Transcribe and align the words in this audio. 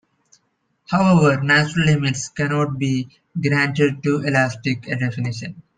However, 0.87 1.43
"natural 1.43 1.85
limits" 1.85 2.29
cannot 2.29 2.79
be 2.79 3.07
granted 3.39 4.01
too 4.01 4.21
elastic 4.25 4.87
a 4.87 4.97
definition. 4.97 5.61